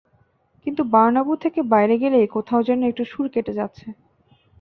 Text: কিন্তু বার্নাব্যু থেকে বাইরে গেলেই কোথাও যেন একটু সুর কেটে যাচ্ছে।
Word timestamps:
কিন্তু 0.65 0.81
বার্নাব্যু 0.93 1.35
থেকে 1.35 1.59
বাইরে 1.73 1.95
গেলেই 1.97 2.27
কোথাও 2.27 2.61
যেন 2.63 2.79
একটু 2.83 3.03
সুর 3.05 3.25
কেটে 3.33 3.53
যাচ্ছে। 3.53 3.87